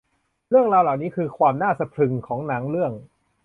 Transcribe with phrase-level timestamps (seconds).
[0.49, 2.91] เรื่องราวเหล่านี้คือความน่าสะพรึงของหนังเรื่อง